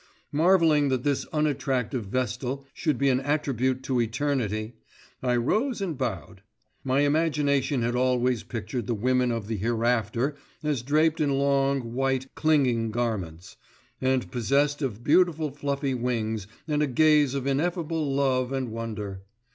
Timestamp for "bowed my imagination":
5.95-7.83